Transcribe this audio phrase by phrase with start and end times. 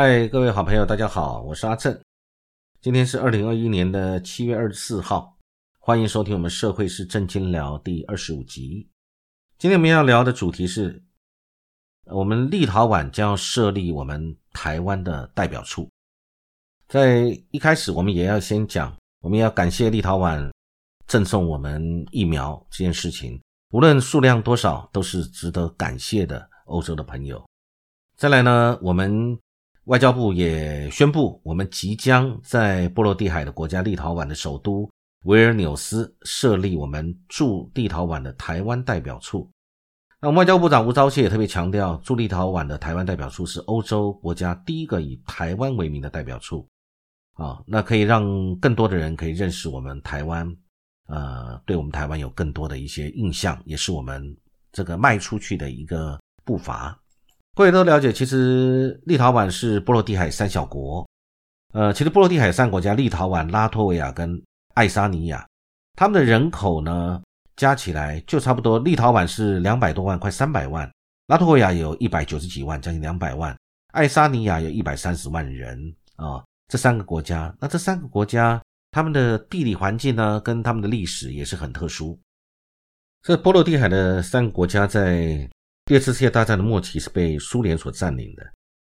[0.00, 2.00] 嗨，各位好朋友，大家好，我是阿正。
[2.80, 5.36] 今天是二零二一年的七月二十四号，
[5.80, 8.88] 欢迎收听我们《社会是正经聊》第二十五集。
[9.58, 11.02] 今天我们要聊的主题是，
[12.04, 15.90] 我们立陶宛将要设立我们台湾的代表处。
[16.86, 20.48] 在一开始，我们也要先讲，我们要感谢立陶宛
[21.08, 23.42] 赠送我们疫苗这件事情，
[23.72, 26.48] 无论数量多少，都是值得感谢的。
[26.66, 27.44] 欧洲的朋友，
[28.16, 29.36] 再来呢，我们。
[29.88, 34.86] 外交部也宣布，我们即将在波罗的海的国家立陶宛的首都
[35.24, 39.50] 维尔纽斯设立我们驻立陶宛的台湾代表处。
[40.20, 46.68] 那外交部长吴钊燮也特别强调，驻立陶宛的台湾代表处是欧洲国家第一个以台湾为名的代表处。
[47.32, 50.54] 啊，那可以让更多的人可以认识我们台湾，
[51.06, 54.36] 呃，对我们台湾有更多的一些印象，也是我们
[54.70, 57.00] 这个迈出去的一个步伐。
[57.58, 61.04] 各位都了解，其实立陶宛是波罗的海三小国。
[61.72, 64.40] 呃，其实波罗的海三国家，立陶宛、拉脱维亚跟
[64.74, 65.44] 爱沙尼亚，
[65.96, 67.20] 他们的人口呢
[67.56, 68.78] 加起来就差不多。
[68.78, 70.88] 立陶宛是两百多万，快三百万；
[71.26, 73.52] 拉脱维亚有一百九十几万，将近两百万；
[73.92, 76.40] 爱沙尼亚有一百三十万人啊。
[76.68, 78.62] 这三个国家，那这三个国家，
[78.92, 82.16] 他们的地理环境呢，跟他们的历史也是很特殊。
[83.20, 85.50] 这波罗的海的三个国家在。
[85.88, 88.46] 第二次世界大战的末期是被苏联所占领的。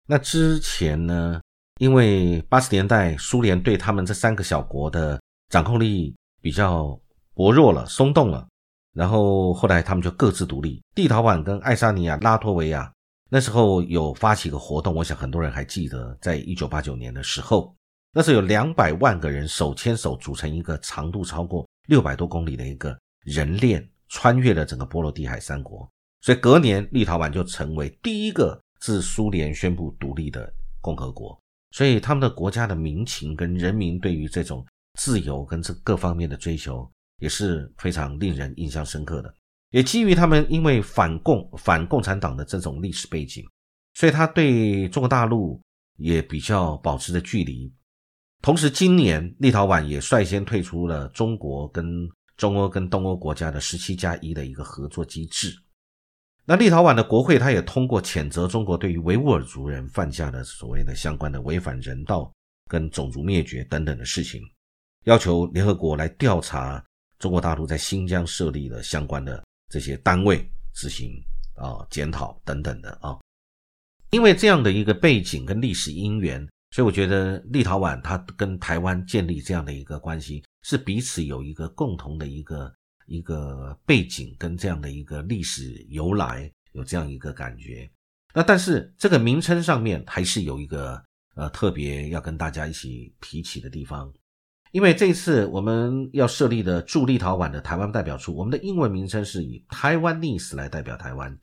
[0.07, 1.39] 那之前呢，
[1.79, 6.99] 因为八十年代苏联对他们这三个小国的掌控力比较
[7.35, 8.49] 薄弱了、松动了，
[8.95, 10.83] 然后后来他们就各自独立。
[10.95, 12.91] 立陶宛跟爱沙尼亚、拉脱维亚
[13.29, 17.77] 那时候有发起个活动，我想很多人还记得，在一九八九年的时候，
[18.11, 25.87] 那是有两百万个人手牵手组成一个长度超过六百多公里的一个人链，穿越了整个波罗的海三国。
[26.27, 31.41] 所以隔年，立陶宛就成为第一个自苏联宣布独立的共和国。
[31.71, 34.67] 所以他们的国家的民情跟人民对于这种
[34.99, 39.33] 自由跟这各方面的追求也是非常令人印象深刻的。
[39.71, 43.45] 也基于他们因为反共、反共产党的这种历史背景，
[43.95, 45.63] 所以他对中国大陆
[45.97, 47.73] 也比较保持着距离。
[48.43, 51.87] 同时，今年立陶宛也率先退出了中国跟
[52.37, 55.57] 中欧跟东欧国家的十七加一的一个合作机制。
[56.49, 62.33] 那立陶宛的国会，他也通过谴责中国对于维吾尔族人犯下的所谓的相关的违反人道
[62.71, 64.41] 跟种族灭绝等等的事情，
[65.07, 66.81] 要求联合国来调查
[67.19, 71.21] 中国大陆在新疆设立的相关的这些单位执行
[71.57, 73.19] 啊检讨等等的啊。
[74.11, 82.73] 因为这样的一个背景跟历史因缘，所以我觉得立陶宛它跟台湾建立这样的一个关系，是彼此有一个共同的一个。
[83.07, 87.89] 一个背景跟这样的一个历史由来有这样一个感觉，
[88.35, 91.03] 那但是这个名称上面还是有一个
[91.35, 94.13] 呃特别要跟大家一起提起的地方，
[94.73, 101.39] 因为这次我们要设立的驻立陶宛的台湾代表处，我们的英文名称是以台湾 NIS 来代表台湾，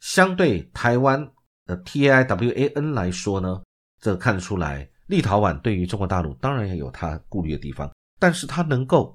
[0.00, 1.30] 相对台湾
[1.66, 3.62] 的 T A I W A N 来说呢，
[4.00, 9.14] 这看得出来立陶宛对于中国大陆当然也有它顾虑的地方，但是它能够。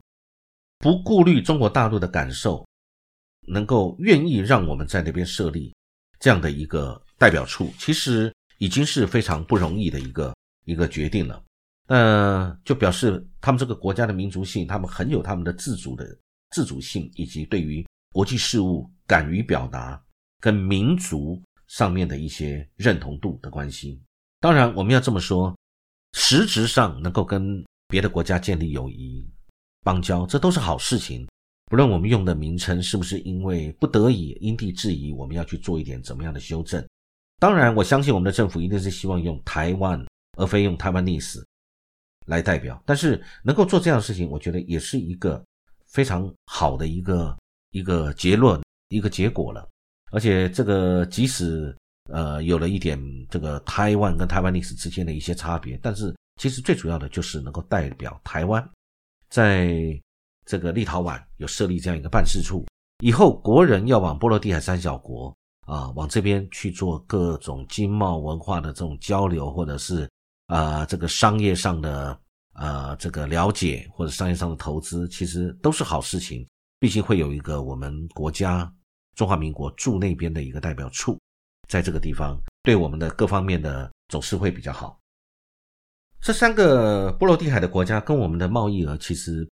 [0.85, 2.63] 不顾虑中国大陆的感受，
[3.47, 5.73] 能够愿意让我们在那边设立
[6.19, 10.35] 这样的一个代表处，其实已经是非常不容易的一个
[10.65, 11.43] 一个决定了。
[11.87, 16.05] 那就表示他们这个国家的民族性，他们很有他们的自主的
[16.51, 19.99] 自主性，以及对于国际事务敢于表达
[20.39, 23.99] 跟民族上面的一些认同度的关系。
[24.39, 25.57] 当然，我们要这么说，
[26.13, 29.27] 实质上能够跟别的国家建立友谊。
[29.85, 31.27] 邦交，这都是好事情。
[31.65, 36.83] 不论我们用的名称是不是因为不得已、因地制宜，我们要去做一点怎么样的修正。
[37.37, 40.03] 当然，我相信我们的政府一定是希望用台湾，
[40.37, 41.45] 而非用台湾历史
[42.25, 42.81] 来代表。
[42.83, 45.43] 但是能够做这样的事情，我觉得也是一个
[45.85, 47.37] 非常好的一个
[47.71, 49.67] 一个结论、一个结果了。
[50.11, 51.75] 而且这个即使
[52.11, 52.99] 呃有了一点
[53.29, 58.67] 这个台湾跟台湾历史之间的一些差别，但是其实最主要的就是能够代表台湾。
[59.35, 59.67] 在
[60.45, 62.65] 这个立陶宛有设立这样一个办事处，
[63.03, 65.35] 以后国人要往波罗的海三小国
[65.67, 70.09] 啊，往这边去做各种经贸文化的这种交流，或者是
[70.47, 72.17] 啊这个商业上的
[72.53, 76.47] 啊这个了解，或者商业上的投资，其实都是好事情。
[76.79, 78.73] 毕竟会有一个我们国家
[79.17, 81.19] 中华民国驻那边的一个代表处，
[81.67, 84.97] 在这个地方，对我们的各方面的总是会比较好。
[86.25, 89.47] 这三个波罗的海的国家跟我们的贸易额其实，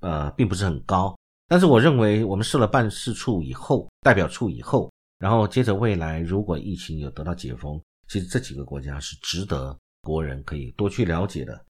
[0.00, 1.16] 呃，并不是很高。
[1.46, 11.64] 但是我认为，我们设了办事处以后，代表处以后，然后接着未来如果疫情有得到解封，其实这几个国家是值得国人可以多去了解的。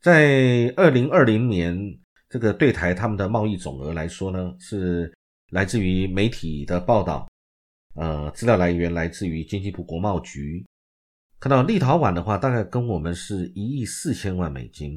[0.00, 1.76] 在二零二零年，
[2.28, 5.12] 这个对台他们的贸易总额来说呢，是
[5.50, 7.28] 来自于媒体的报道，
[7.96, 10.64] 呃，资料来源来自于经济部国贸局。
[11.42, 14.96] 看到立陶宛的话，大概跟我们是一亿四千万美金；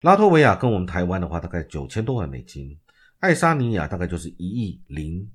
[0.00, 2.74] 拉脱维亚跟我们台湾的话，大概九千多万美金；
[3.18, 5.30] 爱沙尼亚大概就是一亿零，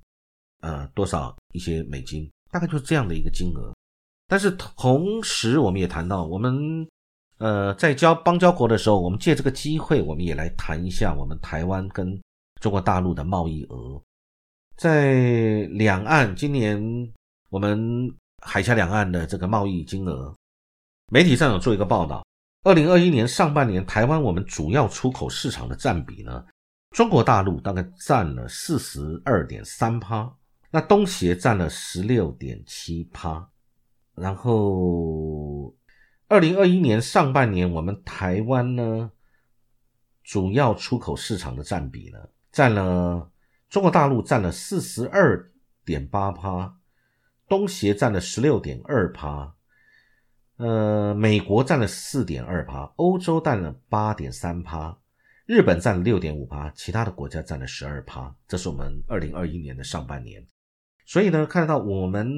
[0.61, 3.71] 呃，多少一些美金，大概就是这样的一个金额。
[4.27, 6.87] 但是同时，我们也谈到，我们
[7.37, 12.19] 呃在交邦交国的时候，我们借这个机会，我们也来谈一下我们台湾跟
[12.59, 14.01] 中国大陆的贸易额。
[14.75, 16.81] 在两岸，今年
[17.49, 18.11] 我们。
[18.41, 20.35] 海峡两岸的这个贸易金额，
[21.11, 22.25] 媒体上有做一个报道。
[22.63, 26.45] 二零二一年上半年，台湾我们主要出口市场的占比呢，
[26.91, 30.31] 中国大陆大概占了四十二点三趴，
[30.69, 33.47] 那东协占了十六点七趴。
[34.13, 35.73] 然后，
[36.27, 39.11] 二零二一年上半年，我们台湾呢，
[40.23, 42.19] 主要出口市场的占比呢，
[42.51, 43.31] 占了
[43.69, 45.51] 中国大陆占了四十二
[45.85, 46.75] 点八趴。
[47.51, 49.53] 东协占了十六点二趴，
[50.55, 54.97] 呃，美国占了四点二趴，欧洲占了八点三趴，
[55.45, 58.33] 日本占了六点五趴，其他的国家占了十二趴。
[58.47, 60.41] 这是我们二零二一年的上半年。
[61.05, 62.31] 所以呢，看得到我们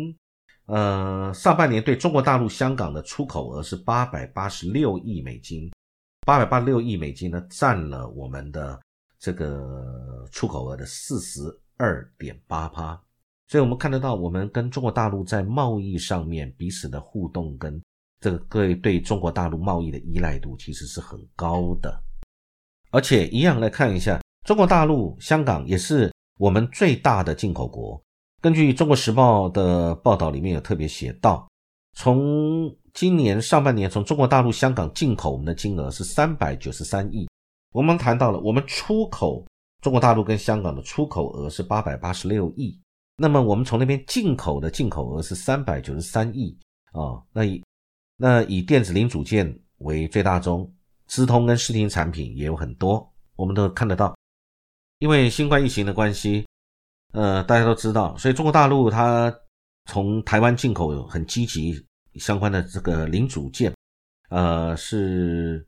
[0.66, 5.72] 呃上半年对中国大陆、香港的出口额是八百八十六亿美金，
[6.26, 8.82] 八百八十六亿美金呢，占了我们的
[9.20, 11.42] 这个出口额的四十
[11.78, 13.00] 二点八趴。
[13.54, 17.80] 所以，我们看得到，我们跟中国大陆在贸易上面彼此的互动，跟
[18.20, 21.96] 这个各位对中国大陆贸易的依赖度，其实是很高的。
[22.90, 28.02] 而且，一样来看一下，中国大陆、香港也是我们最大的进口国。
[28.42, 31.48] 根据《中国时报》的报道，里面有特别写到，
[31.96, 37.30] 从今年上半年，从中国大陆、香港进口我们的金额是三百九十三亿。
[37.72, 39.46] 我们谈到了，我们出口
[39.80, 42.76] 中国大陆跟香港的出口额是八百八十六亿。
[43.16, 46.58] 那么我们从那边进口的进口额是三百九十三亿
[46.94, 47.64] 啊，那以
[48.18, 50.72] 那以电子零组件为最大宗，
[51.06, 54.16] 资通跟视听产品也有很多，我们都看得到。
[54.98, 56.44] 因为新冠疫情的关系，
[57.12, 59.32] 呃，大家都知道，所以中国大陆它
[59.86, 61.86] 从台湾进口很积极
[62.16, 63.72] 相关的这个零组件，
[64.30, 65.64] 呃，是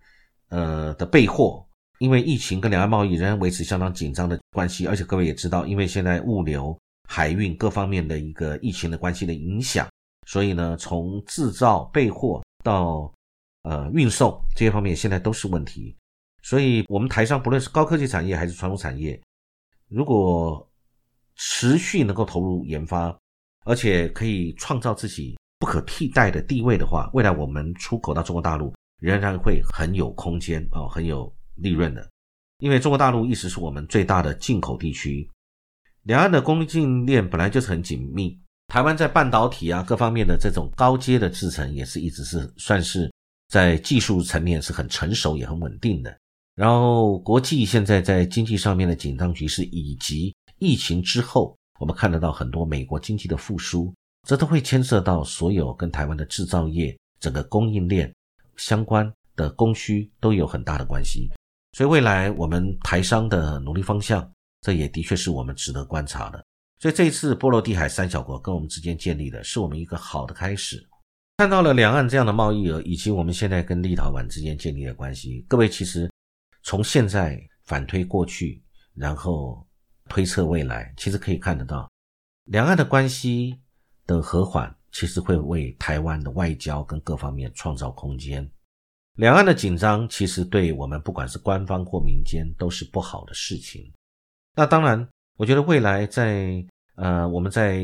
[0.49, 1.63] 呃的备货。
[1.99, 6.75] 因为疫情跟两岸贸易仍然维持相当紧张的关系，而且各位也知道，因为现在物流。
[7.15, 9.87] 海运各方面的一个疫情的关系的影响，
[10.27, 13.09] 所以呢，从制造备货到
[13.61, 15.95] 呃运送这些方面，现在都是问题。
[16.43, 19.17] 所以，我们台商不论是高科技产业还是传统产业，
[19.87, 20.69] 如果
[21.37, 23.17] 持续能够投入研发，
[23.63, 32.05] 而且可以创造自己不可替代的地位的话，未来我们出口到中国大陆仍然会很有空间啊，很有利润的。
[32.59, 35.25] 因为中国大陆一直是我们最大的进口地区。
[36.05, 43.11] 两岸的供应链本来就是很紧密，台湾在半导体啊各方面的这种高阶的制程也是一直是算是
[43.49, 46.15] 在技术层面是很成熟也很稳定的。
[46.53, 53.91] 然后国际现在在经济上面的紧张局势，以及疫情之后，我们看得到很多美国经济的复苏，
[54.27, 58.13] 这都会牵涉到所有跟台湾的制造业整个供应链
[58.57, 61.31] 相关的供需都有很大的关系。
[61.71, 64.29] 所以未来我们台商的努力方向。
[64.65, 66.43] 这也的确是我们值得观察的，
[66.79, 70.83] 所以这一次波罗的海三小国跟我们之间建立的是我们一个好的开始。
[71.37, 76.09] 看到了两岸这样的贸易额，以及我们现在跟立陶宛之间建立的关系，各位其实
[76.63, 78.59] 从现在反推过去，
[78.95, 79.63] 然后
[80.09, 81.87] 推测未来，其实可以看得到，
[82.45, 83.59] 两岸的关系
[84.07, 88.49] 的和缓，其实会为台湾的外交跟各方面创造空间。
[89.17, 93.93] 两岸的紧张，其实对我们不管是官方或民间都是不好的事情。
[94.55, 97.83] 那当然，我觉得未来在呃，我们在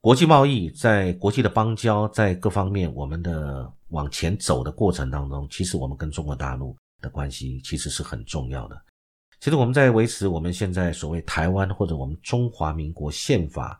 [0.00, 8.82] 国际贸易、在国际的邦交、在各方面我们的往前走的过程当中，其实我们跟中国大陆的关系其实是很重要的。
[9.38, 13.78] 其实我们在维持我们现在所谓台湾或者我们中华民国宪法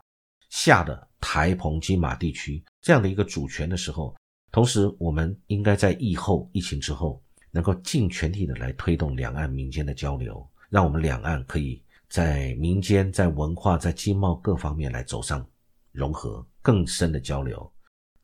[0.50, 4.14] 下的台澎金马地区这样的一个主权的时候，
[4.52, 10.46] 同时我们应该在疫后疫情之后，能够尽全力的来推动两岸民间的交流。
[10.74, 15.46] 让我们两岸可以在民间、在文化、在经贸各方面来走上
[15.92, 17.72] 融合、更深的交流。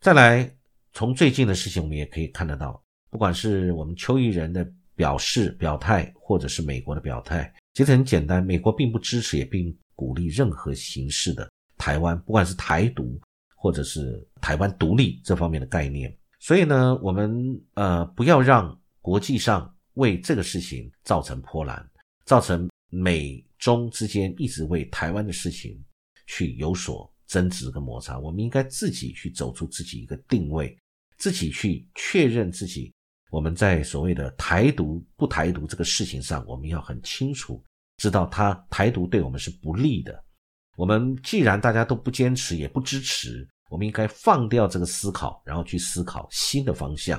[0.00, 0.52] 再来，
[0.92, 13.16] 从最近的事情，我们也可以看得到，不管是我们邱毅人的表示表态，或者是美国的表态，其实很简单，美国并不支持，也并鼓励任何形式的台湾，不管是台独
[13.54, 16.12] 或者是台湾独立这方面的概念。
[16.40, 21.88] 所以呢，我们呃不要让国际上为这个事情造成波澜，
[22.30, 25.76] 造成美中之间一直为台湾的事情
[26.28, 28.20] 去有所争执跟摩擦。
[28.20, 30.78] 我们应该自己去走出自己一个定位，
[31.16, 32.94] 自己去确认自己。
[33.32, 37.60] 我们在所谓的台独不台独这个事情上，我们要很清楚
[37.96, 40.24] 知道，他台独对我们是不利的。
[40.76, 47.18] 我们既然大家都不坚持，也不支持，我们应该放掉这个思考，然后去思考新的方向。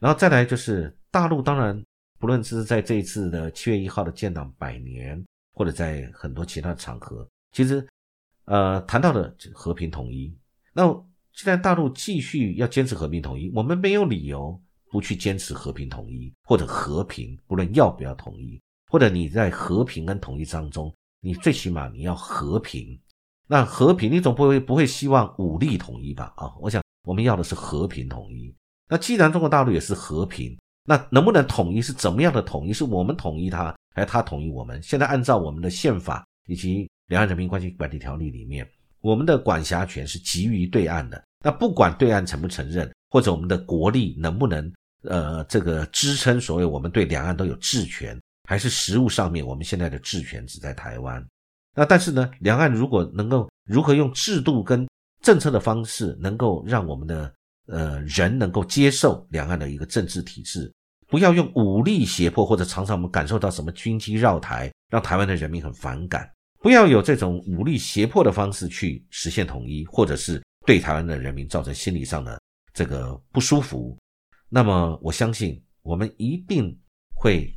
[0.00, 1.80] 然后再来就是大陆，当然
[2.18, 7.86] 不论是在这一次的七月一号的建党百年，或者在很多其他的场合，其实
[8.44, 10.36] 呃谈到了和平统一。
[10.72, 10.92] 那
[11.32, 14.60] 既然大陆继续要坚持和平统一，我们没有理由。
[14.90, 18.58] 不去坚持和平统一，或者和平，不论要不要统一，
[18.90, 22.98] 或者你在和平跟统一当中，你最起码你要和平。
[23.46, 26.32] 那和平，你总不会不会希望武力统一吧？
[26.38, 28.50] 啊，我想我们要的是和平统一。
[28.88, 30.58] 那既然中国大陆也是和平，
[30.88, 32.72] 那能不能统一是怎么样的统一？
[32.72, 34.82] 是我们统一他，还是他统一我们？
[34.82, 38.66] 现在按照我们的宪法以及《两岸人民关系管理条例》里面，
[39.02, 41.22] 我们的管辖权是基于对岸的。
[41.44, 44.72] 那不管对岸承不承认，或者我们的国力能不能？
[45.02, 51.24] 呃，这个支撑所谓我们对两岸都有治权，还是实物上面我们现在的治权只在台湾。
[51.72, 54.88] 那但是呢，两岸如果能够如何用制度跟
[55.22, 57.32] 政策的方式，能够让我们的
[57.66, 60.70] 呃人能够接受两岸的一个政治体制，
[61.08, 72.38] 不要用武力胁迫，或者常常我们感受到什么军机绕台，让台湾的人民很反感，不要有这种武力胁迫的方式去实现统一，或者是对台湾的人民造成心理上的
[72.74, 73.96] 这个不舒服。
[74.50, 76.78] 那么我相信，我们一定
[77.14, 77.50] 会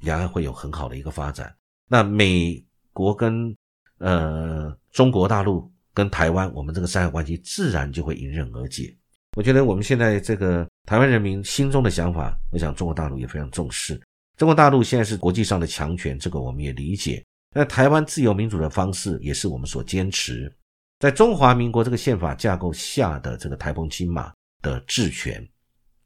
[0.00, 1.52] 两岸会有很好的一个发展。
[1.88, 3.54] 那美国跟
[3.98, 8.96] 呃中国大陆跟台湾，我们这个三角关系自然就会迎刃而解。
[9.36, 13.98] 我觉得我们现在这个台湾人民心中的想法，我想中国大陆也非常重视。
[14.36, 17.24] 中国大陆现在是国际上的强权，这个我们也理解。
[17.54, 20.54] 那台湾自由民主的方式，也是我们所坚持。
[20.98, 25.46] 在中华民国这个宪法架构下的这个台澎金马的治权。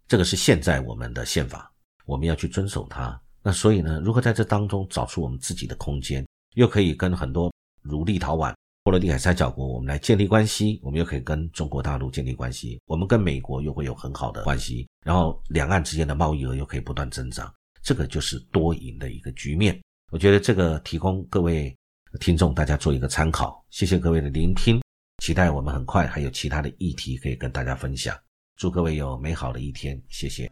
[0.06, 1.68] 这个是现在我们的宪法，
[2.04, 3.20] 我们要去遵守它。
[3.42, 7.52] 那所以呢，如何在这当中找出我们自己的空间，又可以跟很多
[7.82, 8.54] 如立陶宛、
[8.86, 14.88] 波罗的海三角国，我们来建立关系；我们又可以跟中国大陆建立关系；我们跟美国又会有很好的关系。
[15.04, 17.52] 然后两岸之间的贸易额又可以不断增长，
[17.82, 19.76] 这个就是多赢的一个局面。
[20.12, 21.76] 我觉得这个提供各位
[22.20, 23.60] 听众大家做一个参考。
[23.70, 24.80] 谢谢各位的聆听，
[25.20, 28.16] 期待我们很快还有其他的议题可以跟大家分享。
[28.54, 30.48] 祝各位有美好的一天，谢谢。